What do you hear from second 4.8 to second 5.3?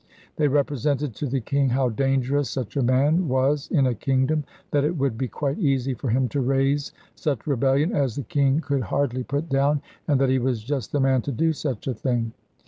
it would be